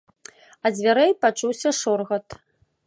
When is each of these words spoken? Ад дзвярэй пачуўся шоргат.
Ад 0.69 0.73
дзвярэй 0.77 1.11
пачуўся 1.27 1.69
шоргат. 1.83 2.27